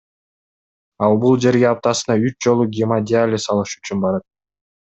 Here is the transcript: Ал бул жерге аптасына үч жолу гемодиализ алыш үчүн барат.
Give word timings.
Ал 1.07 1.17
бул 1.25 1.37
жерге 1.45 1.69
аптасына 1.73 2.17
үч 2.31 2.39
жолу 2.49 2.67
гемодиализ 2.79 3.49
алыш 3.57 3.79
үчүн 3.83 4.05
барат. 4.09 4.31